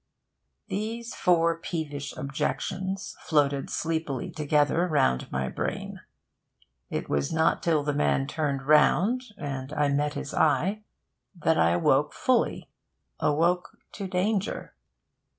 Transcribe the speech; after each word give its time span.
These 0.67 1.13
four 1.13 1.59
peevish 1.59 2.17
objections 2.17 3.15
floated 3.19 3.69
sleepily 3.69 4.31
together 4.31 4.87
round 4.87 5.31
my 5.31 5.47
brain. 5.47 5.99
It 6.89 7.07
was 7.07 7.31
not 7.31 7.61
till 7.61 7.83
the 7.83 7.93
man 7.93 8.25
turned 8.25 8.63
round, 8.63 9.25
and 9.37 9.71
I 9.71 9.89
met 9.89 10.15
his 10.15 10.33
eye, 10.33 10.81
that 11.35 11.59
I 11.59 11.69
awoke 11.73 12.13
fully 12.13 12.67
awoke 13.19 13.77
to 13.91 14.07
danger. 14.07 14.73